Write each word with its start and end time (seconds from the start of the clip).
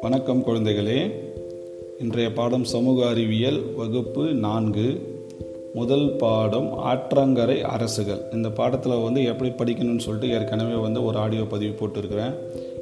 வணக்கம் 0.00 0.44
குழந்தைகளே. 0.46 1.10
இன்றைய 1.98 2.32
பாடம் 2.32 2.64
சமூக 2.64 3.06
அறிவியல் 3.06 3.62
வகுப்பு 3.76 4.34
நான்கு. 4.34 5.00
முதல் 5.74 6.16
பாடம் 6.16 6.78
ஆற்றங்கரை 6.78 7.60
அரசுகள். 7.60 8.20
இந்த 8.32 8.50
பாடத்தில் 8.50 9.02
வந்து 9.02 9.24
எப்படி 9.24 9.50
படிக்கணும்னு 9.50 9.98
சொல்லிட்டு 9.98 10.36
ஏற்கனவே 10.36 10.74
வந்து 10.74 11.04
ஒரு 11.04 11.18
ஆடியோ 11.18 11.44
பதிவு 11.44 11.74
போட்டிருக்கிறேன். 11.78 12.34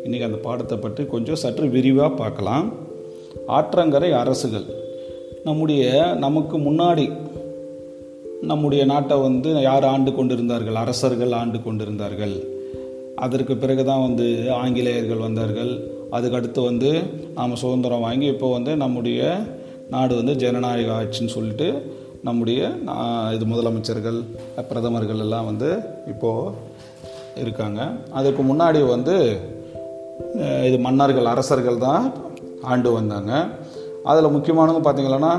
இன்றைக்கி 0.05 0.23
அந்த 0.23 0.37
பாடத்தை 0.37 0.79
பற்றி 0.79 1.07
கொஞ்சம் 1.07 1.35
சற்று 1.35 1.69
விரிவாக 1.69 2.15
பார்க்கலாம். 2.15 2.73
ஆற்றங்கரை 3.49 4.11
அரசுகள். 4.11 4.65
நம்முடைய 5.45 6.15
நமக்கு 6.19 6.59
முன்னாடி 6.59 7.13
நம்முடைய 8.51 8.83
நாட்டை 8.93 9.17
வந்து 9.27 9.51
யார் 9.69 9.85
ஆண்டு 9.93 10.11
கொண்டிருந்தார்கள்? 10.17 10.77
அரசர்கள் 10.83 11.33
ஆண்டு 11.41 11.59
கொண்டிருந்தார்கள். 11.67 12.35
அதற்கு 13.25 13.55
பிறகு 13.63 13.83
தான் 13.91 14.05
வந்து 14.07 14.27
ஆங்கிலேயர்கள் 14.63 15.25
வந்தார்கள். 15.27 15.73
அதுக்கடுத்து 16.17 16.61
வந்து 16.71 16.91
நாம் 17.37 17.61
சுதந்திரம் 17.63 18.05
வாங்கி 18.07 18.27
இப்போ 18.35 18.49
வந்து 18.57 18.73
நம்முடைய 18.83 19.21
நாடு 19.95 20.13
வந்து 20.21 20.35
ஜனநாயக 20.43 20.93
ஆட்சின்னு 20.99 21.35
சொல்லிட்டு 21.37 21.69
நம்முடைய 22.29 22.61
இது 23.37 23.45
முதலமைச்சர்கள் 23.53 24.19
பிரதமர்கள் 24.71 25.23
எல்லாம் 25.25 25.49
வந்து 25.51 25.69
இப்போது 26.13 26.55
இருக்காங்க. 27.43 27.81
அதுக்கு 28.19 28.43
முன்னாடி 28.51 28.81
வந்து 28.95 29.17
இது 30.69 30.77
மன்னர்கள் 30.87 31.33
அரசர்கள் 31.33 31.85
தான் 31.89 32.05
ஆண்டு 32.73 32.91
வந்தாங்க. 32.99 33.33
அதில் 34.11 34.35
முக்கியமானது 34.37 34.81
பார்த்திங்கன்னா 34.87 35.35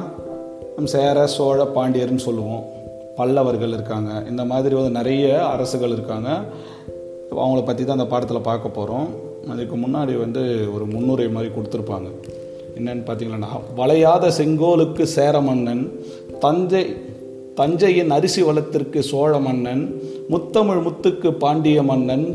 சேர 0.93 1.25
சோழ 1.35 1.59
பாண்டியர்னு 1.75 2.25
சொல்லுவோம். 2.27 2.63
பல்லவர்கள் 3.17 3.75
இருக்காங்க. 3.77 4.11
இந்த 4.31 4.43
மாதிரி 4.51 4.73
வந்து 4.79 4.93
நிறைய 4.99 5.25
அரசுகள் 5.53 5.95
இருக்காங்க. 5.97 6.29
அவங்கள 7.41 7.61
பற்றி 7.65 7.83
தான் 7.83 7.97
அந்த 7.97 8.09
பாடத்தில் 8.13 8.47
பார்க்க 8.49 8.77
போகிறோம் 8.77 9.07
அதுக்கு 9.53 9.75
முன்னாடி 9.83 10.13
வந்து 10.23 10.41
ஒரு 10.75 10.85
முன்னுரை 10.93 11.27
மாதிரி 11.35 11.49
கொடுத்துருப்பாங்க. 11.53 12.09
என்னன்னு 12.77 13.03
பார்த்தீங்கன்னா 13.07 13.51
வளையாத 13.79 14.31
செங்கோலுக்கு 14.37 15.03
சேர 15.17 15.35
மன்னன் 15.47 15.83
தஞ்சை 16.45 16.85
தஞ்சையின் 17.59 18.13
அரிசி 18.15 18.41
வளத்திற்கு 18.41 18.99
சோழ 19.09 19.33
மன்னன் 19.45 19.83
முத்தமிழ் 20.33 20.81
முத்துக்கு 20.87 21.29
பாண்டிய 21.43 21.83
மன்னன் 21.89 22.25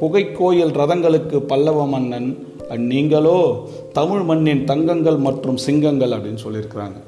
குகை 0.00 0.24
கோயில் 0.32 0.74
ரதங்களுக்கு 0.80 1.38
பல்லவ 1.52 1.86
மன்னன் 1.94 2.28
நீங்களோ 2.90 3.38
தமிழ் 3.98 4.24
மண்ணின் 4.30 4.62
தங்கங்கள் 4.70 5.18
மற்றும் 5.28 5.58
சிங்கங்கள் 5.66 6.14
அப்படின்னு 6.16 6.44
சொல்லியிருக்கிறாங்க. 6.44 6.98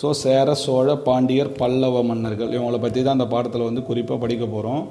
ஸோ 0.00 0.08
சேர 0.20 0.48
சோழ 0.62 0.90
பாண்டியர் 1.06 1.48
பல்லவ 1.60 2.02
மன்னர்கள். 2.10 2.52
இவங்களை 2.56 2.78
பற்றி 2.82 3.00
தான் 3.00 3.16
அந்த 3.16 3.26
பாடத்தில் 3.32 3.64
வந்து 3.68 3.82
குறிப்பாக 3.88 4.18
படிக்க 4.22 4.44
போகிறோம் 4.52 4.82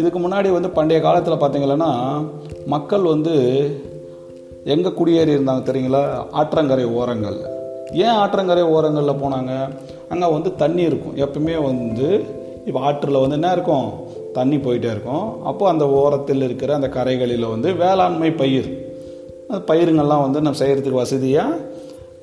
இதுக்கு 0.00 0.18
முன்னாடி 0.24 0.48
வந்து 0.54 0.70
பண்டைய 0.76 0.98
காலத்தில் 1.06 1.40
பார்த்திங்கன்னா 1.42 1.90
மக்கள் 2.74 3.04
வந்து 3.12 3.34
எங்கே 4.74 4.90
குடியேறி 4.98 5.34
இருந்தாங்க 5.36 5.64
தெரியுங்களா? 5.68 6.02
ஆற்றங்கரை 6.40 6.86
ஓரங்கள் 7.00 7.38
ஏன் 8.04 8.18
ஆற்றங்கரை 8.22 8.64
ஓரங்களில் 8.76 9.20
போனாங்க? 9.24 9.52
அங்கே 10.12 10.32
வந்து 10.36 10.52
தண்ணி 10.62 10.82
இருக்கும். 10.90 11.18
எப்பவுமே 11.24 11.58
வந்து 11.68 12.08
இப்போ 12.68 12.80
ஆற்றில் 12.88 13.22
வந்து 13.24 13.38
என்ன 13.40 13.52
இருக்கும்? 13.56 13.86
தண்ணி 14.38 14.56
போயிட்டே 14.66 14.90
இருக்கும். 14.94 15.26
அப்போது 15.50 15.72
அந்த 15.74 15.86
ஓரத்தில் 16.00 16.46
இருக்கிற 16.48 16.72
அந்த 16.78 16.90
கரைகளில் 16.96 17.52
வந்து 17.54 17.70
வேளாண்மை 17.84 18.32
பயிர். 18.42 18.70
பயிருங்கள்லாம் 19.70 20.26
வந்து 20.26 20.44
நம்ம 20.44 20.58
செய்கிறதுக்கு 20.64 21.02
வசதியாக 21.04 21.60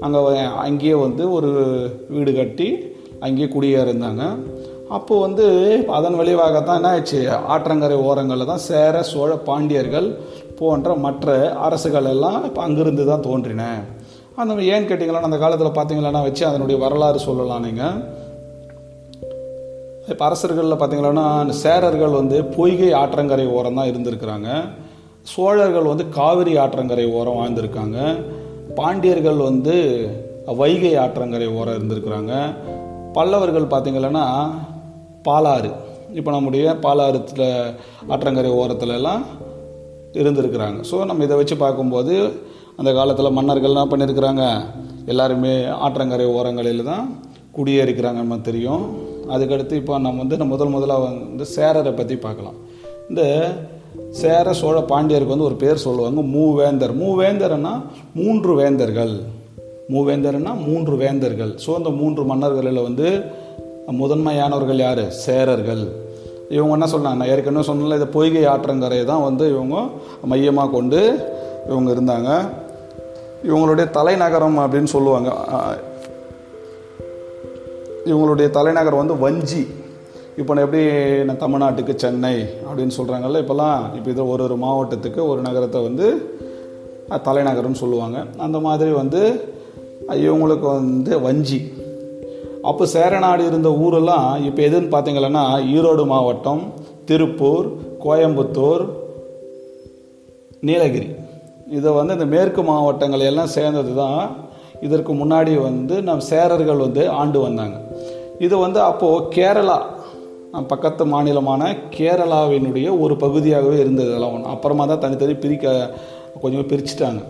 அங்கே 0.04 0.20
அங்கேயே 0.66 0.96
வந்து 1.06 1.24
ஒரு 1.38 1.50
வீடு 2.16 2.32
கட்டி 2.40 2.68
அங்கேயே 3.26 3.48
குடியேற 3.56 3.88
இருந்தாங்க 3.88 4.24
அப்போ 4.98 5.16
வந்து 5.26 5.46
அதன் 5.98 6.18
விளைவாகத்தான் 6.20 6.80
என்ன 6.80 6.94
ஆச்சு 6.96 7.20
ஆற்றங்கரை 7.54 7.98
ஓரங்களில் 8.08 8.50
தான் 8.52 8.64
சேர 8.70 9.04
சோழ 9.12 9.32
பாண்டியர்கள் 9.50 10.08
போன்ற 10.60 10.96
மற்ற 11.06 11.28
அரசுகள் 11.68 12.10
எல்லாம் 12.14 12.40
இப்போ 12.48 12.62
அங்கிருந்து 12.66 13.04
தான் 13.12 13.24
தோன்றின. 13.28 13.64
அந்த 14.42 14.68
ஏன்னு 14.74 14.90
கேட்டிங்களா 14.90 15.30
அந்த 15.30 15.40
காலத்தில் 15.44 15.78
பார்த்தீங்களன்னா 15.78 16.23
வச்சு 16.28 16.44
அதனுடைய 16.50 16.78
வரலாறு 16.84 17.20
சொல்லலாம் 17.28 17.66
நீங்கள் 17.67 17.98
இப்போ 20.11 20.23
அரசர்களில் 20.28 20.80
பார்த்தீங்கன்னா 20.82 21.26
சேரர்கள் 21.64 22.20
வந்து 22.20 22.38
பொய்கை 22.58 22.92
ஆற்றங்கரை 23.02 23.48
ஓரம் 23.58 23.78
தான் 23.80 23.90
இருந்திருக்கிறாங்க. 23.92 24.50
சோழர்கள் 25.34 25.90
வந்து 25.92 26.06
காவிரி 26.20 26.54
ஆற்றங்கரை 26.64 27.06
ஓரம் 27.17 27.40
வாழ்ந்திருக்காங்க. 27.42 27.98
பாண்டியர்கள் 28.80 29.39
வந்து 29.49 29.76
வைகை 30.59 30.92
ஆற்றங்கரை 31.04 31.48
ஓரம் 31.59 31.77
இருந்திருக்கிறாங்க. 31.77 32.33
பல்லவர்கள் 33.17 33.71
பார்த்திங்கன்னா 33.73 34.26
பாலாறு. 35.27 35.71
இப்போ 36.20 36.30
நம்முடைய 36.36 36.65
பாலாறுத்தில் 36.86 37.48
ஆற்றங்கரை 38.14 38.52
ஓரத்துலலாம் 38.61 39.23
இருந்திருக்கிறாங்க. 40.21 40.80
ஸோ 40.89 40.95
நம்ம 41.10 41.23
இதை 41.27 41.36
வச்சு 41.42 41.55
பார்க்கும்போது 41.65 42.15
அந்த 42.80 42.92
காலத்தில் 42.99 43.36
மன்னர்கள் 43.37 43.73
என்ன 43.73 43.86
பண்ணியிருக்கிறாங்க 43.92 44.43
எல்லாருமே 45.11 45.54
ஆற்றங்கரை 45.86 46.26
ஓரங்களில் 46.37 46.89
தான் 46.92 47.05
குடியேறிக்கிறாங்க 47.58 48.20
நம்ம 48.23 48.39
தெரியும். 48.49 48.83
அதுக்கடுத்து 49.33 49.73
இப்போ 49.81 49.93
நம்ம 50.05 50.20
வந்து 50.23 50.39
நம்ம 50.42 50.54
முதல் 50.55 50.73
முதலாக 50.76 51.05
வந்து 51.08 51.45
சேரரை 51.55 51.93
பற்றி 51.99 52.15
பார்க்கலாம். 52.26 52.58
இந்த 53.10 53.23
சேர 54.10 54.54
சோழ 54.54 54.80
பாண்டியருக்கு 54.80 55.28
வந்து 55.28 55.44
ஒரு 55.44 55.56
பேர் 55.56 55.76
சொல்லுவாங்க 55.76 56.22
மூவேந்தர். 56.22 56.96
மூவேந்தர்னா 56.98 57.82
மூன்று 58.16 58.56
வேந்தர்கள். 58.56 59.40
மூவேந்தர்னா 59.90 60.54
மூன்று 60.68 60.98
வேந்தர்கள். 60.98 61.56
ஸோ 61.66 61.76
அந்த 61.76 61.90
மூன்று 61.90 62.24
மன்னர்களில் 62.24 62.82
வந்து 62.82 63.22
முதன்மையானவர்கள் 63.88 64.78
யார்? 64.78 65.12
சேரர்கள். 65.26 65.88
இவங்க 66.50 66.72
என்ன 66.72 66.86
சொன்னாங்க? 66.86 67.16
நான் 67.16 67.28
ஏற்கனவே 67.28 67.66
சொன்னல 67.68 67.94
இந்த 67.94 68.08
பொய்கை 68.08 68.46
ஆற்றங்கரையை 68.46 69.04
தான் 69.04 69.24
வந்து 69.24 69.50
இவங்க 69.50 69.88
மையமாக 70.23 70.70
கொண்டு 70.70 71.20
இவங்க 71.70 71.92
இருந்தாங்க. 71.92 72.50
இவங்களுடைய 73.48 73.90
தலைநகரம் 73.90 74.58
அப்படின்னு 74.58 74.84
சொல்லுவாங்க. 74.84 75.34
இவங்களுடைய 78.06 78.50
தலைநகரம் 78.50 78.98
வந்து 78.98 79.18
வஞ்சி. 79.18 79.68
இப்போ 80.39 80.52
நான் 80.53 80.65
எப்படி 80.65 80.83
நான் 81.27 81.42
தமிழ்நாட்டுக்கு 81.43 81.93
சென்னை 82.03 82.36
அப்படின்னு 82.67 82.93
சொல்கிறாங்கல்ல 82.97 83.42
இப்போல்லாம் 83.43 83.80
இப்போ 83.97 84.09
இது 84.14 84.23
ஒரு 84.33 84.43
ஒரு 84.47 84.55
மாவட்டத்துக்கு 84.64 85.21
ஒரு 85.31 85.42
நகரத்தை 85.47 85.80
வந்து 85.87 86.08
தலைநகரம்னு 87.27 87.81
சொல்லுவாங்க. 87.81 88.17
அந்த 88.45 88.58
மாதிரி 88.65 88.92
வந்து 88.99 89.21
இவங்களுக்கு 90.25 90.67
வந்து 90.77 91.11
வஞ்சி. 91.25 91.59
அப்போ 92.69 92.83
சேரநாடு 92.95 93.43
இருந்த 93.49 93.69
ஊரெல்லாம் 93.86 94.30
இப்போ 94.47 94.61
எதுன்னு 94.67 94.93
பார்த்தீங்கன்னா 94.95 95.45
ஈரோடு 95.75 96.05
மாவட்டம் 96.14 96.63
திருப்பூர் 97.09 97.67
கோயம்புத்தூர் 98.05 98.83
நீலகிரி. 100.69 101.09
இதை 101.77 101.92
வந்து 101.99 102.15
இந்த 102.17 102.27
மேற்கு 102.36 102.63
மாவட்டங்கள் 102.71 103.30
எல்லாம் 103.31 103.53
சேர்ந்தது 103.58 103.93
தான் 104.03 104.21
இதற்கு 104.87 105.11
முன்னாடி 105.21 105.53
வந்து 105.69 105.95
நம் 106.09 106.27
சேரர்கள் 106.30 106.86
வந்து 106.87 107.03
ஆண்டு 107.21 107.39
வந்தாங்க. 107.48 107.77
இது 108.45 108.55
வந்து 108.65 108.80
அப்போது 108.89 109.25
கேரளா 109.36 109.80
பக்கத்து 110.72 111.04
மாநிலமான 111.06 111.62
கேரளாவினுடைய 111.98 112.88
ஒரு 113.04 113.16
பகுதியாகவே 113.17 113.78
இருந்தது 113.80 114.10
அதெல்லாம் 114.10 114.34
ஒன்று 114.36 114.52
அப்புறமா 114.56 114.86
தான் 114.86 115.04
தனித்தனி 115.04 115.34
பிரிக்க 115.34 115.95
கொஞ்சம் 116.44 116.67
பிரிச்சுட்டாங்க. 116.72 117.22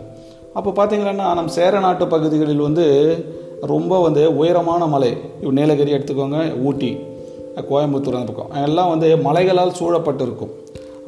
அப்போ 0.54 0.70
பார்த்தீங்கன்னா 0.78 1.28
நம் 1.40 1.52
சேர 1.58 1.80
நாட்டு 1.80 2.08
பகுதிகளில் 2.08 2.68
வந்து 2.68 2.86
ரொம்ப 3.62 4.00
வந்து 4.02 4.38
உயரமான 4.38 4.86
மலை 4.94 5.12
இப்போ 5.40 5.52
நீலகிரி 5.52 5.92
எடுத்துக்கோங்க 5.98 6.40
ஊட்டி 6.68 6.92
கோயம்புத்தூர் 7.70 8.20
அந்த 8.20 8.32
பக்கம். 8.32 8.64
எல்லாம் 8.64 8.90
வந்து 8.90 9.18
மலைகளால் 9.28 9.78
சூழப்பட்டு 9.80 10.24
இருக்கும் 10.28 10.54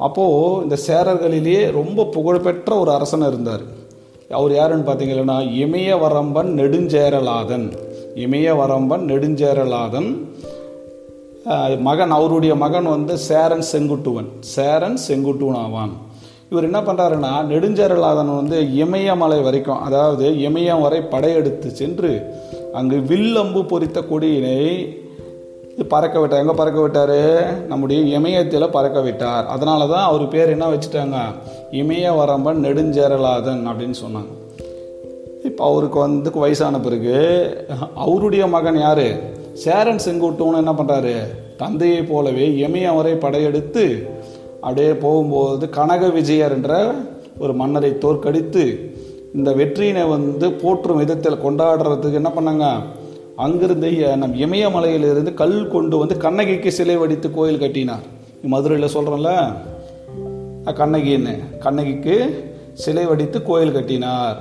அப்போது 0.06 0.62
இந்த 0.64 0.76
சேரர்களிலேயே 0.86 1.70
ரொம்ப 1.70 2.04
புகழ்பெற்ற 2.16 2.76
ஒரு 2.78 2.90
அரசன் 2.90 3.26
இருந்தார். 3.30 3.64
அவர் 4.30 4.52
யாருன்னு 4.52 4.86
பார்த்தீங்கன்னா 4.88 5.38
இமயவரம்பன் 5.64 6.50
நெடுஞ்சேரலாதன். 6.60 7.66
இமயவரம்பன் 8.24 9.04
நெடுஞ்சேரலாதன். 9.12 10.10
மகன் 11.78 12.10
அவருடைய 12.10 12.54
மகன் 12.54 12.88
வந்து 12.88 13.18
சேரன் 13.18 13.64
செங்குட்டுவன். 13.72 14.28
சேரன் 14.40 14.98
செங்குட்டுவன் 15.08 15.60
ஆவான் 15.64 15.94
இவர் 16.50 16.64
என்ன 16.64 16.80
பண்ணுறாருன்னா 16.80 17.32
நெடுஞ்சேரலாதன் 17.50 18.34
வந்து 18.34 18.74
இமயமலை 18.74 19.42
வரைக்கும் 19.42 19.80
அதாவது 19.80 20.26
இமயம் 20.30 20.80
வரை 20.80 21.00
படையெடுத்து 21.00 21.70
சென்று 21.70 22.12
அங்கு 22.72 22.96
வில்லம்பு 23.00 23.64
பொறித்த 23.64 24.00
கொடியினை 24.00 24.60
பறக்க 25.88 26.20
விட்டார். 26.20 26.42
எங்கே 26.42 26.54
பறக்க 26.54 26.80
விட்டார்? 26.80 27.18
நம்முடைய 27.66 28.00
இமயத்தில் 28.18 28.70
பறக்க 28.70 29.00
விட்டார். 29.00 29.46
அதனால 29.46 29.86
தான் 29.86 30.08
அவர் 30.10 30.28
பேர் 30.28 30.48
என்ன 30.48 30.66
வச்சுட்டாங்க? 30.66 31.18
இமய 31.72 32.16
வரம்பன் 32.16 32.60
நெடுஞ்சேரலாதன் 32.64 33.62
அப்படின்னு 33.70 33.96
சொன்னாங்க. 34.04 34.32
இப்போ 35.44 35.64
அவருக்கு 35.64 35.98
வந்து 35.98 36.30
வயசான 36.30 36.80
பிறகு 36.80 37.16
அவருடைய 37.94 38.46
மகன் 38.46 38.78
யார்? 38.78 39.06
சேரன் 39.62 40.04
செங்குட்டுவன் 40.04 40.60
என்ன 40.62 40.72
பண்ணுறாரு 40.72 41.16
தந்தையை 41.56 42.02
போலவே 42.02 42.46
இமயம் 42.66 42.96
வரை 42.96 43.14
படையெடுத்து 43.14 43.84
அப்படியே 44.60 44.92
போகும்போது 45.04 45.64
கனக 45.68 46.08
விஜயர் 46.08 46.52
என்ற 46.52 46.94
ஒரு 47.38 47.52
மன்னரை 47.60 47.90
தோற்கடித்து 47.98 48.64
இந்த 49.34 49.50
வெற்றியினை 49.60 50.08
வந்து 50.08 50.52
போற்றும் 50.52 51.00
விதத்தில் 51.02 51.42
கொண்டாடுறதுக்கு 51.44 52.20
என்ன 52.20 52.30
பண்ணாங்க? 52.36 52.66
அங்கிருந்து 53.36 54.16
நம் 54.16 54.36
இமயமலையிலிருந்து 54.44 55.32
கல் 55.34 55.56
கொண்டு 55.68 55.98
வந்து 55.98 56.16
கண்ணகிக்கு 56.16 56.72
சிலை 56.72 56.96
வடித்து 56.96 57.30
கோயில் 57.30 57.62
கட்டினார். 57.64 58.04
மதுரையில் 58.52 58.94
சொல்கிறோம்ல 58.96 59.32
கண்ணகின்னு. 60.80 61.34
கண்ணகிக்கு 61.58 62.16
சிலை 62.72 63.04
வடித்து 63.04 63.42
கோயில் 63.42 63.72
கட்டினார். 63.72 64.38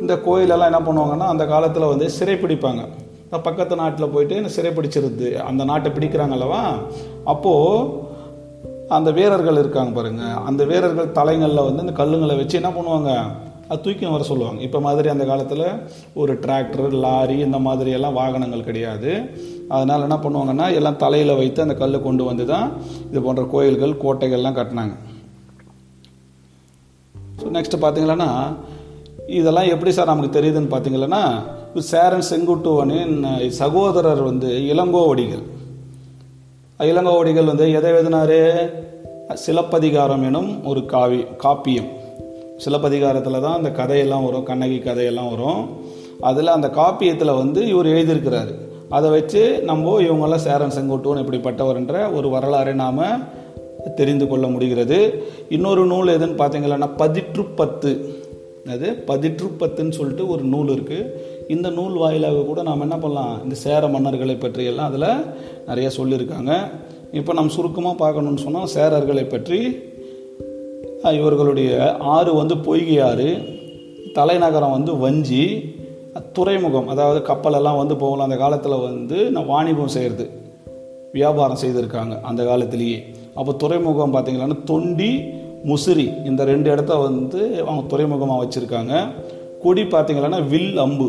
இந்த 0.00 0.14
கோயிலெல்லாம் 0.14 0.70
என்ன 0.70 0.82
பண்ணுவாங்கன்னா 0.88 1.28
அந்த 1.34 1.46
காலத்தில் 1.46 1.90
வந்து 1.92 2.08
சிறை 2.10 2.34
பிடிப்பாங்க. 2.34 2.84
பக்கத்து 3.30 3.74
நாட்டில் 3.76 4.12
போயிட்டு 4.12 4.36
என்ன 4.36 4.48
சிறை 4.48 4.70
பிடிச்சிருது 4.70 5.30
அந்த 5.48 5.64
நாட்டை 5.64 5.90
பிடிக்கிறாங்க 5.96 6.36
அல்லவா? 6.36 6.62
அப்போது 7.24 8.06
அந்த 8.96 9.10
வீரர்கள் 9.10 9.60
இருக்காங்க 9.62 9.92
பாருங்க. 9.98 10.24
அந்த 10.48 10.64
வீரர்கள் 10.64 11.14
தலைங்களில் 11.18 11.66
வந்து 11.66 11.84
இந்த 11.86 11.94
கல்லுங்களை 12.00 12.36
வச்சு 12.36 12.56
என்ன 12.60 12.70
பண்ணுவாங்க? 12.76 13.10
அது 13.68 13.80
தூக்கி 13.84 14.06
வர 14.06 14.22
சொல்லுவாங்க. 14.22 14.60
இப்போ 14.66 14.78
மாதிரி 14.80 15.08
அந்த 15.08 15.24
காலத்தில் 15.24 15.66
ஒரு 16.14 16.34
டிராக்டர் 16.44 16.94
லாரி 17.04 17.38
இந்த 17.38 17.58
மாதிரி 17.58 17.90
எல்லாம் 17.90 18.16
வாகனங்கள் 18.20 18.66
கிடையாது. 18.68 19.10
அதனால் 19.68 20.04
என்ன 20.06 20.16
பண்ணுவாங்கன்னா 20.24 20.74
எல்லாம் 20.78 21.00
தலையில் 21.04 21.38
வைத்து 21.40 21.62
அந்த 21.62 21.74
கல் 21.74 22.06
கொண்டு 22.06 22.24
வந்து 22.24 22.46
தான் 22.46 22.72
இது 23.10 23.22
போன்ற 23.26 23.44
கோயில்கள் 23.54 23.94
கோட்டைகள்லாம் 24.04 24.58
கட்டினாங்க. 24.58 24.96
ஸோ 27.40 27.46
நெக்ஸ்ட் 27.56 27.82
பார்த்தீங்களன்னா 27.84 28.30
இதெல்லாம் 29.28 29.68
எப்படி 29.68 29.90
சார் 29.92 30.06
நமக்கு 30.06 30.40
தெரியுதுன்னு 30.40 30.72
பார்த்தீங்கன்னா 30.72 31.22
சேரன் 31.78 32.24
செங்குட்டுவனின் 32.30 33.48
சகோதரர் 33.48 34.20
வந்து 34.20 34.48
இளங்கோவடிகள் 34.48 35.42
இளங்கோவடிகள் 36.78 37.44
வந்து 37.44 37.72
எதை 37.72 37.90
எழுதினாரு? 37.90 38.56
சிலப்பதிகாரம் 39.34 40.22
எனும் 40.22 40.64
ஒரு 40.64 40.86
காவி 40.86 41.16
காப்பியம். 41.16 41.88
சிலப்பதிகாரத்தில் 42.56 43.40
தான் 43.40 43.56
அந்த 43.56 43.70
கதையெல்லாம் 43.70 44.24
வரும் 44.24 44.42
கண்ணகி 44.42 44.78
கதையெல்லாம் 44.78 45.30
வரும். 45.30 45.68
அதில் 46.20 46.46
அந்த 46.46 46.68
காப்பியத்தில் 46.68 47.36
வந்து 47.36 47.66
இவர் 47.66 47.86
எழுதியிருக்கிறாரு. 47.86 48.54
அதை 48.88 49.10
வச்சு 49.10 49.62
நம்ம 49.62 50.00
இவங்கெல்லாம் 50.00 50.44
சேரன் 50.46 50.72
செங்குட்டுவன் 50.78 51.22
இப்படிப்பட்டவர்ன்ற 51.24 52.14
ஒரு 52.14 52.28
வரலாறை 52.28 52.72
நாம் 52.72 53.24
தெரிந்து 53.96 54.28
கொள்ள 54.28 54.46
முடிகிறது. 54.46 55.22
இன்னொரு 55.48 55.86
நூல் 55.86 56.08
எதுன்னு 56.08 56.40
பார்த்தீங்கன்னா 56.40 56.90
பதிற்று 56.96 57.46
பத்து 57.56 58.22
அது 58.74 58.88
பதிற்றுப்பத்துன்னு 59.10 59.96
சொல்லிட்டு 59.98 60.24
ஒரு 60.34 60.42
நூல் 60.52 60.70
இருக்குது 60.74 61.10
இந்த 61.54 61.68
நூல் 61.78 61.96
வாயிலாக 62.02 62.44
கூட 62.48 62.62
நாம் 62.68 62.84
என்ன 62.86 62.96
பண்ணலாம்? 63.04 63.36
இந்த 63.44 63.56
சேர 63.64 63.82
மன்னர்களை 63.94 64.36
பற்றியெல்லாம் 64.44 64.88
அதில் 64.90 65.10
நிறைய 65.68 65.90
சொல்லியிருக்காங்க. 65.98 66.52
இப்போ 67.18 67.32
நம்ம 67.38 67.54
சுருக்கமாக 67.56 68.00
பார்க்கணுன்னு 68.02 68.44
சொன்னால் 68.46 68.72
சேரர்களை 68.76 69.24
பற்றி 69.28 69.60
இவர்களுடைய 71.18 71.72
ஆறு 72.16 72.30
வந்து 72.40 72.54
பொய்கை 72.66 72.96
ஆறு 73.08 73.28
தலைநகரம் 74.16 74.76
வந்து 74.76 74.92
வஞ்சி 75.04 75.42
துறைமுகம் 76.36 76.88
அதாவது 76.92 77.20
கப்பலெல்லாம் 77.28 77.80
வந்து 77.80 77.96
போகலாம். 77.96 78.28
அந்த 78.28 78.38
காலத்தில் 78.44 78.84
வந்து 78.86 79.18
நான் 79.34 79.50
வாணிபம் 79.52 79.94
செய்கிறது 79.96 80.26
வியாபாரம் 81.12 81.60
செய்திருக்காங்க 81.62 82.14
அந்த 82.30 82.42
காலத்திலேயே. 82.44 82.98
அப்போ 83.34 83.52
துறைமுகம் 83.62 84.14
பார்த்தீங்கன்னா 84.14 84.58
தொண்டி 84.70 85.10
முசிறி 85.66 86.24
இந்த 86.24 86.44
ரெண்டு 86.44 86.70
இடத்த 86.70 86.94
வந்து 86.94 87.64
அவங்க 87.66 87.82
துறைமுகமாக 87.88 88.44
வச்சுருக்காங்க. 88.44 89.06
கொடி 89.62 89.82
பார்த்தீங்கன்னா 89.82 90.48
வில் 90.48 90.78
அம்பு. 90.78 91.08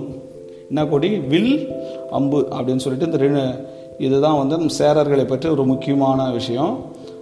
என்ன 0.70 0.86
கொடி? 0.86 1.10
வில் 1.10 1.70
அம்பு 2.12 2.48
அப்படின்னு 2.58 2.84
சொல்லிட்டு 2.86 3.06
இந்த 3.06 3.18
ரெண்டு 3.18 3.68
இதுதான் 3.98 4.38
வந்து 4.38 4.70
சேரர்களை 4.78 5.26
பற்றி 5.28 5.50
ஒரு 5.50 5.64
முக்கியமான 5.64 6.32
விஷயம். 6.32 6.74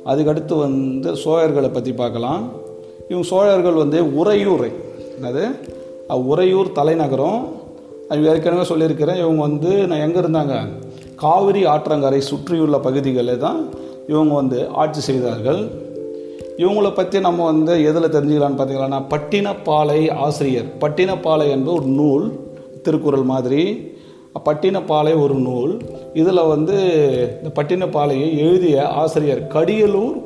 அதுக்கடுத்து 0.06 0.58
வந்து 0.58 1.16
சோழர்களை 1.16 1.74
பற்றி 1.74 1.94
பார்க்கலாம். 1.94 2.52
இவங்க 3.08 3.28
சோழர்கள் 3.28 3.74
வந்து 3.74 4.04
உறையூரை. 4.04 4.72
என்னது? 5.18 5.46
உறையூர் 6.14 6.72
தலைநகரம். 6.72 7.48
அது 8.10 8.28
ஏற்கனவே 8.28 8.64
சொல்லியிருக்கிறேன் 8.64 9.16
இவங்க 9.16 9.42
வந்து 9.42 9.88
நான் 9.88 10.00
எங்கே 10.00 10.20
இருந்தாங்க? 10.20 10.56
காவிரி 11.16 11.66
ஆற்றங்கரை 11.66 12.18
சுற்றியுள்ள 12.18 12.80
பகுதிகளில் 12.80 13.38
தான் 13.38 13.70
இவங்க 14.08 14.34
வந்து 14.34 14.68
ஆட்சி 14.68 15.02
செய்தார்கள். 15.02 15.86
இவங்கள 16.58 16.94
பற்றி 16.94 17.20
நம்ம 17.20 17.46
வந்து 17.46 17.84
எதில் 17.84 18.04
தெரிஞ்சுக்கலான்னு 18.04 18.60
பார்த்தீங்கன்னா 18.60 19.02
பட்டினப்பாலை 19.10 20.12
ஆசிரியர். 20.12 20.66
பட்டினப்பாலை 20.80 21.50
என்பது 21.50 21.74
ஒரு 21.74 21.86
நூல் 21.86 22.40
திருக்குறள் 22.84 23.24
மாதிரி. 23.24 23.92
பட்டினப்பாலை 24.46 25.22
ஒரு 25.22 25.34
நூல். 25.34 25.82
இதில் 26.14 26.48
வந்து 26.48 26.74
இந்த 27.44 27.62
பட்டினப்பாலையை 27.62 28.38
எழுதிய 28.38 28.88
ஆசிரியர் 28.88 29.48
கடியலூர் 29.48 30.18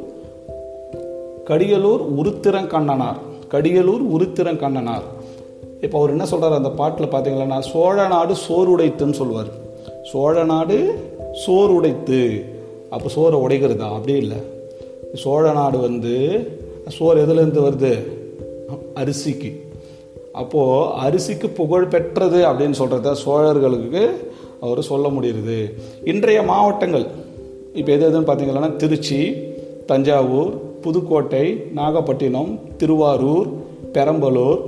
கடியலூர் 1.47 2.03
உருத்திரங்கண்ணனார். 2.17 3.19
கடியலூர் 3.49 4.03
உருத்திரங்கண்ணனார். 4.15 5.07
இப்போ 5.81 5.97
அவர் 5.97 6.09
என்ன 6.09 6.25
சொல்கிறார் 6.25 6.53
அந்த 6.53 6.69
பாட்டில் 6.69 7.11
பார்த்தீங்கன்னா 7.11 7.59
சோழ 7.59 8.07
நாடு 8.07 8.33
சோறுடைத்துன்னு 8.47 9.11
சொல்லுவார். 9.11 9.51
சோழ 10.03 10.43
நாடு 10.43 10.77
சோறு 11.33 11.73
உடைத்து 11.73 12.45
அப்போ 12.89 13.09
சோறை 13.15 13.33
உடைக்கிறதா? 13.33 13.89
அப்படி 13.93 14.17
இல்லை. 14.17 14.37
சோழ 15.13 15.51
நாடு 15.51 15.79
வந்து 15.79 16.47
சோறு 16.87 17.25
எதுலேருந்து 17.25 17.63
வருது? 17.67 18.03
அரிசிக்கு. 18.95 19.51
அப்போது 20.33 20.91
அரிசிக்கு 21.07 21.49
புகழ் 21.49 21.87
பெற்றது 21.87 22.45
அப்படின்னு 22.45 22.73
சொல்கிறத 22.79 23.15
சோழர்களுக்கு 23.25 24.09
அவர் 24.61 24.81
சொல்ல 24.81 25.07
முடியுது. 25.07 25.73
இன்றைய 26.05 26.41
மாவட்டங்கள் 26.41 27.05
இப்போ 27.73 27.91
எது 27.91 28.09
எதுன்னு 28.09 28.23
பார்த்தீங்கன்னா 28.23 28.75
திருச்சி 28.75 29.33
தஞ்சாவூர் 29.85 30.79
புதுக்கோட்டை 30.81 31.63
நாகப்பட்டினம் 31.75 32.59
திருவாரூர் 32.77 33.47
பெரம்பலூர் 33.93 34.59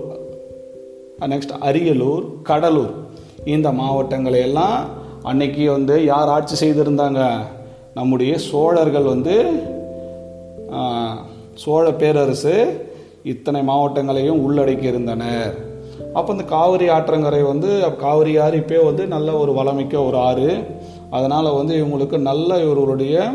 நெக்ஸ்ட் 1.20 1.56
அரியலூர் 1.62 2.24
கடலூர். 2.44 2.94
இந்த 3.46 3.72
மாவட்டங்களை 3.72 4.40
எல்லாம் 4.40 4.90
அன்னைக்கு 5.24 5.72
வந்து 5.72 6.06
யார் 6.06 6.28
ஆட்சி 6.28 6.68
செய்திருந்தாங்க? 6.68 7.36
நம்முடைய 7.94 8.38
சோழர்கள் 8.38 9.04
வந்து 9.04 9.46
சோழ 11.56 11.92
பேரரசு 11.92 12.82
இத்தனை 13.24 13.62
மாவட்டங்களையும் 13.62 14.42
உள்ளடக்கி 14.48 14.82
இருந்தனர். 14.82 15.54
அப்போ 16.14 16.32
இந்த 16.32 16.44
காவிரி 16.44 16.90
ஆற்றங்கரை 16.90 17.46
வந்து 17.48 17.96
காவிரி 17.98 18.38
ஆறு 18.38 18.58
இப்போ 18.58 18.84
வந்து 18.84 19.08
நல்ல 19.08 19.32
ஒரு 19.34 19.52
வளமிக்க 19.52 20.06
ஒரு 20.06 20.18
ஆறு. 20.18 20.64
அதனால் 21.10 21.52
வந்து 21.54 21.86
இவங்களுக்கு 21.86 22.18
நல்ல 22.18 22.60
இவர்களுடைய 22.64 23.34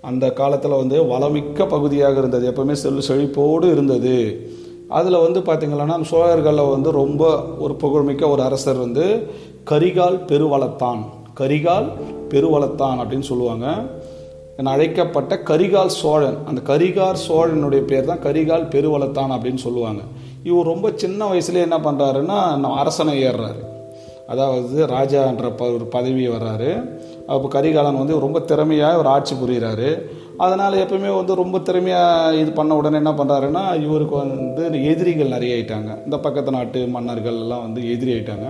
அந்த 0.00 0.32
காலத்தில் 0.32 0.70
வந்து 0.70 1.04
வளமிக்க 1.04 1.66
பகுதியாக 1.66 2.18
இருந்தது. 2.18 2.52
எப்பவுமே 2.52 2.72
செல் 2.72 3.06
செழிப்போடு 3.08 3.70
இருந்தது. 3.70 4.46
அதில் 4.88 5.22
வந்து 5.26 5.40
பார்த்திங்கன்னா 5.40 6.02
சோழர்களில் 6.02 6.70
வந்து 6.70 6.90
ரொம்ப 6.90 7.42
ஒரு 7.58 7.74
புகழ்மிக்க 7.74 8.28
ஒரு 8.28 8.42
அரசர் 8.42 8.76
வந்து 8.76 9.28
கரிகால் 9.70 10.18
பெருவளத்தான். 10.26 11.02
கரிகால் 11.40 11.88
பெருவளத்தான் 12.28 12.98
அப்படின்னு 13.00 13.20
சொல்லுவாங்க. 13.20 13.66
என 14.58 14.70
அழைக்கப்பட்ட 14.76 15.34
கரிகால் 15.50 15.92
சோழன். 16.00 16.38
அந்த 16.48 16.60
கரிகால் 16.70 17.20
சோழனுடைய 17.26 17.82
பேர் 17.90 18.08
தான் 18.10 18.24
கரிகால் 18.26 18.70
பெருவளத்தான் 18.74 19.34
அப்படின்னு 19.36 19.62
சொல்லுவாங்க. 19.66 20.02
இவர் 20.48 20.70
ரொம்ப 20.72 20.86
சின்ன 21.02 21.28
வயசுலேயே 21.32 21.66
என்ன 21.68 21.78
பண்ணுறாருன்னா 21.86 22.38
அரசனை 22.82 23.14
ஏறுறாரு. 23.28 23.62
அதாவது 24.32 24.76
ராஜான்ற 24.96 25.46
ப 25.60 25.62
ஒரு 25.76 25.86
பதவி 25.94 26.24
வர்றாரு. 26.34 26.70
அப்போ 27.32 27.46
கரிகாலன் 27.54 28.00
வந்து 28.00 28.14
ரொம்ப 28.24 28.38
திறமையாக 28.50 29.00
ஒரு 29.00 29.08
ஆட்சி 29.14 29.34
புரிகிறாரு 29.40 29.90
அதனால் 30.44 30.80
எப்பவுமே 30.82 31.10
வந்து 31.18 31.32
ரொம்ப 31.40 31.56
திறமையாக 31.66 32.38
இது 32.42 32.50
பண்ண 32.58 32.76
உடனே 32.80 32.96
என்ன 33.00 33.12
பண்ணுறாருன்னா 33.18 33.64
இவருக்கு 33.86 34.16
வந்து 34.22 34.62
எதிரிகள் 34.92 35.34
நிறைய 35.34 35.56
ஆயிட்டாங்க. 35.56 35.90
இந்த 36.06 36.16
பக்கத்து 36.26 36.56
நாட்டு 36.56 36.80
மன்னர்கள் 36.94 37.38
எல்லாம் 37.44 37.64
வந்து 37.66 37.82
எதிரி 37.94 38.12
ஆயிட்டாங்க. 38.14 38.48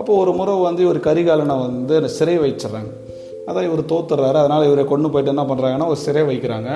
அப்போ 0.00 0.12
ஒரு 0.22 0.32
முறை 0.38 0.54
வந்து 0.68 0.82
இவர் 0.86 1.06
கரிகாலனை 1.08 1.56
வந்து 1.66 1.96
சிறை 2.18 2.36
வச்சிட்றாங்க. 2.44 2.92
அதான் 3.48 3.68
இவர் 3.68 3.90
தோத்துறாரு. 3.92 4.36
அதனால் 4.42 4.68
இவரை 4.70 4.84
கொண்டு 4.92 5.10
போயிட்டு 5.12 5.34
என்ன 5.34 5.44
பண்ணுறாங்கன்னா 5.50 5.88
ஒரு 5.92 6.00
சிறை 6.06 6.22
வைக்கிறாங்க. 6.30 6.70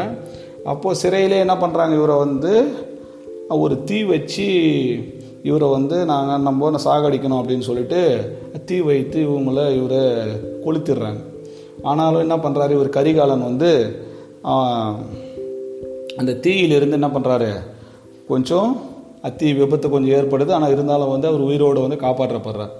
அப்போது 0.73 1.00
சிறையிலே 1.02 1.42
என்ன 1.44 1.54
பண்ணுறாங்க 1.62 1.94
இவரை 2.00 2.16
வந்து 2.26 2.52
ஒரு 3.64 3.75
தீ 3.88 3.99
வச்சு 4.12 4.49
இவரை 5.49 5.66
வந்து 5.76 5.97
நாங்கள் 6.11 6.44
நம்ம 6.49 6.78
சாகடிக்கணும் 6.87 7.40
அப்படின்னு 7.40 7.68
சொல்லிட்டு 7.68 8.00
தீ 8.68 8.76
வைத்து 8.88 9.18
இவங்கள 9.28 9.61
இவரை 9.80 10.02
கொளுத்திடுறாங்க. 10.64 11.21
ஆனாலும் 11.90 12.25
என்ன 12.26 12.37
பண்ணுறாரு 12.44 12.73
இவர் 12.78 12.97
கரிகாலன் 12.97 13.49
வந்து 13.50 13.71
அந்த 16.21 16.33
தீயிலிருந்து 16.44 16.99
என்ன 17.00 17.11
பண்ணுறாரு 17.14 17.50
கொஞ்சம் 18.30 18.71
அத்தி 19.28 19.49
விபத்து 19.59 19.87
கொஞ்சம் 19.94 20.14
ஏற்படுது. 20.18 20.50
ஆனால் 20.56 20.75
இருந்தாலும் 20.75 21.12
வந்து 21.14 21.28
அவர் 21.30 21.47
உயிரோடு 21.49 21.87
வந்து 21.87 21.99
காப்பாற்றப்படுறார். 22.06 22.75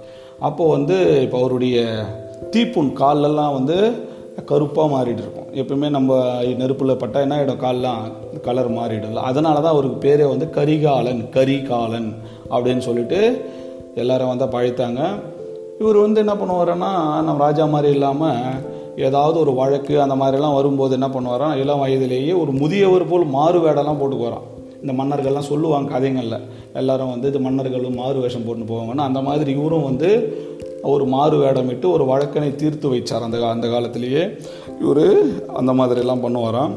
அப்போது 0.49 0.73
வந்து 0.76 0.97
இப்போ 1.25 1.37
அவருடைய 1.41 1.79
தீப்புண் 2.53 2.91
கால்லெல்லாம் 3.03 3.57
வந்து 3.59 3.77
கருப்பாக 4.51 4.89
மாறிட்டு 4.95 5.23
இருக்கும். 5.25 5.51
எப்பவுமே 5.61 5.89
நம்ம 5.97 6.17
நெருப்பில் 6.61 7.01
பட்டால் 7.03 7.25
என்ன 7.25 7.37
ஆகிடும் 7.37 7.61
கால்லாம் 7.65 8.01
கலர் 8.47 8.71
மாறிடும் 8.79 9.19
அதனால 9.31 9.57
தான் 9.61 9.75
அவருக்கு 9.75 9.99
பேரே 10.07 10.25
வந்து 10.33 10.47
கரிகாலன் 10.57 11.23
கரிகாலன் 11.37 12.09
அப்படின்னு 12.55 12.83
சொல்லிட்டு 12.89 13.21
எல்லாரும் 14.03 14.33
வந்து 14.33 14.47
பழைத்தாங்க. 14.57 15.01
இவர் 15.83 15.99
வந்து 16.05 16.23
என்ன 16.25 16.35
பண்ணுவாருன்னா 16.41 16.91
நம்ம 17.27 17.39
ராஜா 17.45 17.65
மாதிரி 17.75 17.93
இல்லாமல் 17.93 18.41
ஏதாவது 19.07 19.37
ஒரு 19.45 19.53
வழக்கு 19.61 19.95
அந்த 20.03 20.17
மாதிரிலாம் 20.23 20.57
வரும்போது 20.59 20.93
என்ன 20.99 21.09
பண்ணுவாராம் 21.15 21.55
இளம் 21.63 21.83
வயதிலேயே 21.85 22.35
ஒரு 22.43 22.53
முதியவர் 22.63 23.11
போல் 23.13 23.33
மாறு 23.37 23.61
வேடெல்லாம் 23.65 24.01
போட்டு 24.01 24.19
வரான் 24.27 24.45
இந்த 24.83 24.93
மன்னர்கள்லாம் 25.01 25.51
சொல்லுவாங்க 25.51 25.93
கதைகளில். 25.95 26.45
எல்லாரும் 26.81 27.11
வந்து 27.13 27.29
இது 27.31 27.41
மன்னர்களும் 27.47 27.99
மாறு 28.01 28.19
வேஷம் 28.25 28.45
போட்டு 28.47 28.65
போவாங்கன்னா 28.73 29.05
அந்த 29.11 29.21
மாதிரி 29.29 29.51
இவரும் 29.59 29.87
வந்து 29.91 30.09
ஒரு 30.93 31.05
மாறு 31.14 31.37
வேடமிட்டு 31.43 31.87
ஒரு 31.97 32.05
வழக்கனை 32.11 32.50
தீர்த்து 32.62 32.87
வைச்சார் 32.93 33.26
அந்த 33.26 33.38
அந்த 33.53 33.69
காலத்திலேயே. 33.75 34.25
இவர் 34.83 35.07
அந்த 35.61 35.73
மாதிரிலாம் 35.79 36.25
பண்ணுவாராம். 36.26 36.75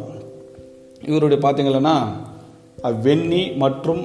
இவருடைய 1.10 1.40
பார்த்தீங்கன்னா 1.44 1.98
வெண்ணி 3.08 3.44
மற்றும் 3.64 4.04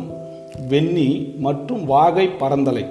வெண்ணி 0.73 1.11
மற்றும் 1.47 1.83
வாகை 1.95 2.27
பரந்தலை. 2.43 2.85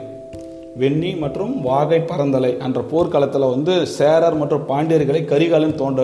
வெண்ணி 0.81 1.09
மற்றும் 1.23 1.53
வாகை 1.61 1.99
பரந்தலை 2.11 2.51
என்ற 2.65 2.79
போர்க்களத்தில் 2.91 3.51
வந்து 3.53 3.73
சேரர் 3.97 4.37
மற்றும் 4.41 4.67
பாண்டியர்களை 4.69 5.21
கரிகாலன் 5.31 5.79
தோன்ற 5.81 6.03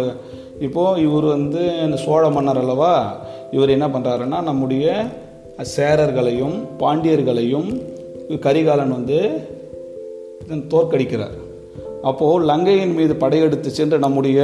இப்போது 0.66 1.02
இவர் 1.08 1.28
வந்து 1.36 1.62
இந்த 1.86 1.98
சோழ 2.06 2.24
மன்னர் 2.30 2.60
அல்லவா 2.62 2.94
இவர் 3.56 3.74
என்ன 3.76 3.88
பண்ணுறாருன்னா 3.88 4.40
நம்முடைய 4.50 4.86
சேரர்களையும் 5.76 6.58
பாண்டியர்களையும் 6.80 7.70
கரிகாலன் 8.46 8.96
வந்து 8.98 9.20
தோற்கடிக்கிறார். 10.74 11.36
அப்போது 12.10 12.46
லங்கையின் 12.51 12.96
மீது 13.00 13.13
படையெடுத்து 13.24 13.70
சென்று 13.79 13.98
நம்முடைய 14.06 14.39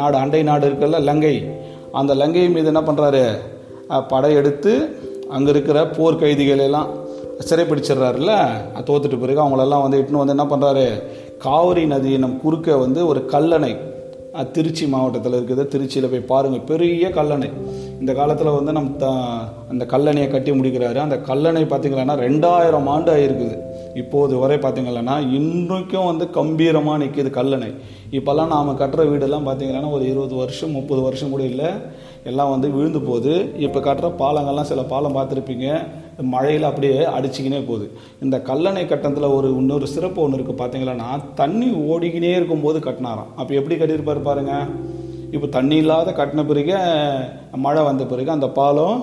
நாடு 0.00 0.16
அண்டை 0.22 0.42
நாடு 0.48 0.64
இருக்குல்ல 0.68 0.98
லங்கை. 1.08 1.36
அந்த 2.00 2.12
லங்கையின் 2.22 2.56
மீது 2.56 2.70
என்ன 2.72 2.82
பண்ணுறாரு 2.88 3.24
படையெடுத்து 4.12 4.72
அங்கே 5.36 5.50
இருக்கிற 5.54 5.78
போர் 5.96 6.20
கைதிகள் 6.22 6.64
எல்லாம் 6.66 6.88
சிறைப்பிடிச்சிடுறாருல்ல. 7.48 8.32
தோத்துட்டு 8.88 9.18
பிறகு 9.22 9.42
அவங்களெல்லாம் 9.44 9.84
வந்து 9.84 10.00
இட்டுன்னு 10.00 10.22
வந்து 10.22 10.36
என்ன 10.36 10.46
பண்ணுறாரு 10.52 10.86
காவிரி 11.44 11.84
நதியினம் 11.92 12.36
குறுக்க 12.44 12.76
வந்து 12.84 13.00
ஒரு 13.10 13.20
கல்லணை 13.34 13.72
திருச்சி 14.56 14.84
மாவட்டத்தில் 14.94 15.36
இருக்குது. 15.38 15.64
திருச்சியில் 15.74 16.10
போய் 16.12 16.30
பாருங்கள் 16.32 16.66
பெரிய 16.70 17.08
கல்லணை. 17.18 17.50
இந்த 18.02 18.12
காலத்தில் 18.18 18.56
வந்து 18.56 18.72
நம்ம 18.76 18.90
த 19.02 19.06
அந்த 19.72 19.84
கல்லணையை 19.92 20.26
கட்டி 20.32 20.50
முடிக்கிறாரு. 20.58 20.98
அந்த 21.04 21.16
கல்லணை 21.28 21.62
பார்த்தீங்கன்னா 21.70 22.16
ரெண்டாயிரம் 22.26 22.88
ஆண்டு 22.94 23.10
ஆயிருக்குது. 23.14 23.56
இப்போது 24.02 24.34
வரை 24.42 24.56
பார்த்தீங்கன்னா 24.64 25.14
இன்றைக்கும் 25.38 26.08
வந்து 26.10 26.24
கம்பீரமாக 26.36 27.00
நிற்கிது 27.02 27.30
கல்லணை. 27.38 27.70
இப்போல்லாம் 28.18 28.52
நாம் 28.54 28.78
கட்டுற 28.82 29.04
வீடெல்லாம் 29.10 29.48
பார்த்தீங்கன்னா 29.48 29.90
ஒரு 29.96 30.04
இருபது 30.10 30.34
வருஷம் 30.42 30.76
முப்பது 30.78 31.00
வருஷம் 31.06 31.32
கூட 31.34 31.44
இல்லை. 31.52 31.70
எல்லாம் 32.30 32.52
வந்து 32.54 32.68
விழுந்து 32.76 33.00
போகுது. 33.08 33.34
இப்போ 33.66 33.80
கட்டுற 33.88 34.10
பாலங்கள்லாம் 34.22 34.70
சில 34.70 34.84
பாலம் 34.92 35.16
பார்த்துருப்பீங்க 35.18 35.66
மழையில் 36.34 36.68
அப்படியே 36.70 37.00
அடிச்சிக்கினே 37.16 37.60
போகுது. 37.70 37.88
இந்த 38.26 38.36
கல்லணை 38.50 38.84
கட்டணத்தில் 38.86 39.34
ஒரு 39.38 39.50
இன்னொரு 39.62 39.88
சிறப்பு 39.96 40.22
ஒன்று 40.22 40.38
இருக்குது 40.38 40.60
பார்த்தீங்கன்னா 40.62 41.10
தண்ணி 41.42 41.68
ஓடிக்கினே 41.90 42.32
இருக்கும்போது 42.38 42.80
கட்டினாராம். 42.88 43.30
அப்போ 43.40 43.52
எப்படி 43.60 43.76
கட்டியிருப்பாரு 43.76 44.22
பாருங்கள் 44.30 44.66
இப்போ 45.34 45.46
தண்ணி 45.56 45.76
இல்லாத 45.82 46.10
கட்டின 46.18 46.42
பிறகு 46.50 46.76
மழை 47.64 47.82
வந்த 47.88 48.04
பிறகு 48.12 48.30
அந்த 48.34 48.48
பாலம் 48.58 49.00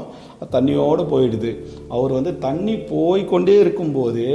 தண்ணியோடு 0.56 1.04
போயிடுது. 1.12 1.52
அவர் 1.96 2.12
வந்து 2.18 2.32
தண்ணி 2.46 2.76
போய்க்கொண்டே 2.92 3.56
இருக்கும்போது 3.64 4.26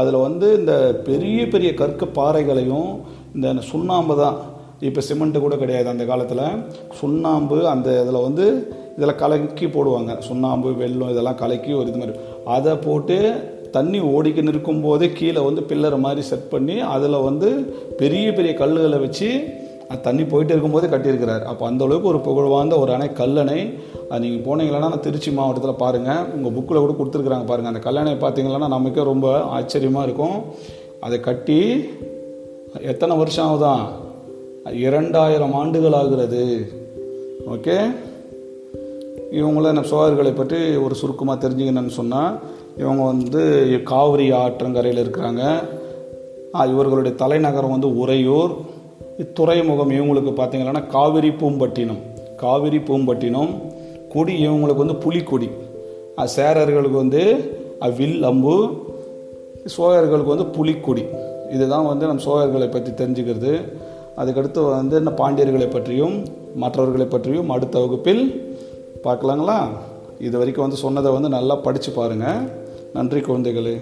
அதில் 0.00 0.24
வந்து 0.26 0.48
இந்த 0.60 0.74
பெரிய 1.08 1.40
பெரிய 1.54 1.70
கற்க 1.80 2.04
பாறைகளையும் 2.18 2.90
இந்த 3.36 3.54
சுண்ணாம்பு 3.70 4.16
தான். 4.22 4.36
இப்போ 4.88 5.00
சிமெண்ட்டு 5.08 5.44
கூட 5.44 5.54
கிடையாது 5.62 5.88
அந்த 5.94 6.04
காலத்தில். 6.12 6.44
சுண்ணாம்பு 7.00 7.58
அந்த 7.74 7.88
இதில் 8.02 8.24
வந்து 8.26 8.46
இதில் 8.98 9.20
கலக்கி 9.22 9.66
போடுவாங்க. 9.66 10.12
சுண்ணாம்பு 10.28 10.70
வெள்ளம் 10.82 11.12
இதெல்லாம் 11.14 11.40
கலக்கி 11.42 11.72
ஒரு 11.80 11.90
இது 11.92 12.00
மாதிரி. 12.02 12.16
அதை 12.56 12.74
போட்டு 12.86 13.18
தண்ணி 13.76 14.00
ஓடிக்கின்னு 14.14 14.52
இருக்கும்போதே 14.52 15.06
கீழே 15.18 15.40
வந்து 15.46 15.62
பில்லர் 15.70 15.96
மாதிரி 16.06 16.22
செட் 16.30 16.50
பண்ணி 16.52 16.76
அதில் 16.94 17.24
வந்து 17.28 17.48
பெரிய 18.00 18.26
பெரிய 18.38 18.52
கல்லுகளை 18.60 18.98
வச்சு 19.04 19.30
தண்ணி 20.00 20.24
போயிட்டு 20.24 20.52
இருக்கும்போது 20.52 20.86
கட்டியிருக்கிறார். 20.88 21.42
அப்போ 21.42 21.66
அந்த 21.66 21.84
அளவுக்கு 21.84 22.08
ஒரு 22.08 22.20
புகழ்வாய்ந்த 22.20 22.78
ஒரு 22.78 22.92
அணை 22.92 23.08
கல்லணை. 23.08 23.58
அது 24.10 24.20
நீங்கள் 24.20 24.44
போனீங்கன்னா 24.46 25.00
திருச்சி 25.00 25.30
மாவட்டத்தில் 25.30 25.80
பாருங்கள் 25.82 26.24
உங்கள் 26.34 26.54
புக்கில் 26.56 26.82
கூட 26.82 26.94
கொடுத்துருக்குறாங்க 26.98 27.46
பாருங்கள் 27.46 27.72
அந்த 27.72 27.82
கல்லணை 27.88 28.14
பார்த்தீங்கன்னா 28.24 28.68
நமக்கே 28.68 29.02
ரொம்ப 29.02 29.40
ஆச்சரியமாக 29.40 30.06
இருக்கும். 30.06 30.38
அதை 31.00 31.20
கட்டி 31.20 31.84
எத்தனை 32.82 33.16
வருஷம் 33.16 33.48
ஆகுதான்? 33.50 33.84
இரண்டாயிரம் 34.72 35.54
ஆண்டுகள் 35.54 35.92
ஆகிறது. 35.92 36.44
ஓகே? 37.46 37.78
இவங்கள 39.38 39.66
நம்ம 39.72 39.88
சோழர்களை 39.90 40.32
பற்றி 40.34 40.76
ஒரு 40.76 40.94
சுருக்கமாக 40.94 41.48
தெரிஞ்சுக்கணும்னு 41.48 41.98
சொன்னால் 42.00 42.40
இவங்க 42.78 43.02
வந்து 43.04 43.42
காவிரி 43.84 44.30
ஆற்றங்கரையில் 44.32 45.02
இருக்கிறாங்க. 45.04 45.42
இவர்களுடைய 46.72 47.16
தலைநகரம் 47.16 47.70
வந்து 47.70 47.88
உறையூர். 47.98 48.52
துறைமுகம் 49.32 49.90
இவங்களுக்கு 49.90 50.40
பார்த்தீங்கன்னா 50.40 50.86
காவிரி 50.86 51.28
பூம்பட்டினம். 51.28 51.98
காவிரி 52.36 52.78
பூம்பட்டினம் 52.78 53.62
கொடி 54.08 54.48
இவங்களுக்கு 54.48 54.76
வந்து 54.76 54.96
புலிக்கொடி. 54.96 55.50
சேரர்களுக்கு 56.36 56.90
வந்து 56.90 57.22
அ, 57.82 57.88
வில் 57.88 58.22
அம்பு 58.22 58.70
சோழர்களுக்கு 59.78 60.24
வந்து 60.24 60.46
புலிக்கொடி. 60.46 61.04
இதுதான் 61.50 61.86
வந்து 61.86 62.06
நம்ம 62.06 62.22
சோழர்களை 62.22 62.70
பற்றி 62.70 63.04
தெரிஞ்சுக்கிறது. 63.04 63.62
அதுக்கடுத்து 64.16 64.68
வந்து 64.68 64.98
இந்த 64.98 65.10
பாண்டியர்களை 65.10 65.70
பற்றியும் 65.70 66.24
மற்றவர்களை 66.54 67.06
பற்றியும் 67.06 67.50
அடுத்த 67.50 67.78
வகுப்பில் 67.80 68.54
பார்க்கலாங்களா? 69.04 69.68
இது 70.18 70.38
வரைக்கும் 70.38 70.64
வந்து 70.64 70.76
சொன்னதை 70.76 71.12
வந்து 71.12 71.28
நல்லா 71.28 71.56
படித்து 71.56 71.92
பாருங்கள் 71.92 72.50
நன்றி 72.92 73.20
குழந்தைகளே. 73.20 73.80